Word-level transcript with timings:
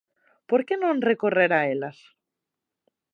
Por 0.49 0.61
que 0.67 0.75
non 0.83 1.05
recorrer 1.11 1.51
a 1.55 1.61
elas? 1.73 1.97